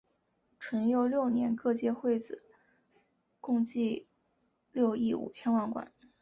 [0.57, 2.41] 淳佑六年各界会子
[3.39, 4.07] 共计
[4.71, 5.93] 六亿五千万贯。